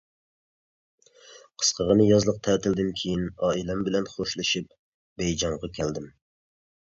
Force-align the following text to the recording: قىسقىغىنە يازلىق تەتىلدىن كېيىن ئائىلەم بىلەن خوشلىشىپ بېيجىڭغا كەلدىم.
قىسقىغىنە 1.63 2.07
يازلىق 2.11 2.39
تەتىلدىن 2.47 2.89
كېيىن 3.01 3.27
ئائىلەم 3.49 3.83
بىلەن 3.89 4.09
خوشلىشىپ 4.13 4.75
بېيجىڭغا 5.23 5.71
كەلدىم. 5.79 6.09